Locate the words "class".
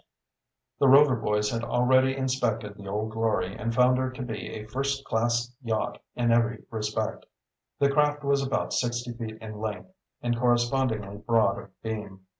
5.05-5.53